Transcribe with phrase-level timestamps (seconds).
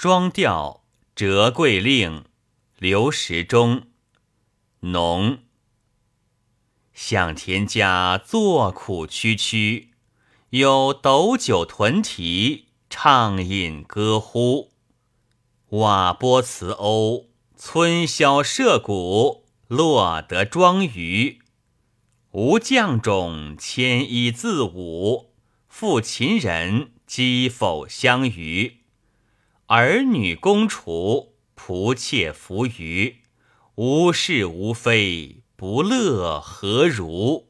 [0.00, 0.84] 双调
[1.16, 2.24] 折桂令，
[2.78, 3.88] 刘时中。
[4.78, 5.38] 农。
[6.92, 9.90] 向田家作苦区区，
[10.50, 14.70] 有斗酒屯蹄，畅饮歌呼。
[15.70, 17.24] 瓦钵辞瓯，
[17.56, 21.40] 村箫射鼓，落得庄余。
[22.30, 25.32] 吾将种，千衣自舞，
[25.66, 28.77] 负秦人，击否相与。
[29.70, 33.16] 儿女公厨，仆妾服娱，
[33.74, 37.47] 无是无非，不乐何如？